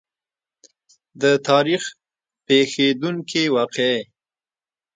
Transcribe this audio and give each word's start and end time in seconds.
د 1.21 1.23
تاریخ 1.49 1.83
پېښېدونکې 2.47 3.43
واقعې. 3.55 3.99